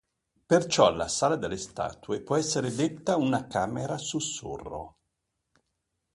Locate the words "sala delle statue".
1.07-2.21